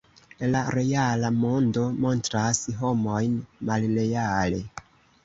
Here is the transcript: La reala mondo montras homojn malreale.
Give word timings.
La 0.53 0.61
reala 0.75 1.29
mondo 1.35 1.83
montras 2.05 2.63
homojn 2.79 3.37
malreale. 3.71 4.63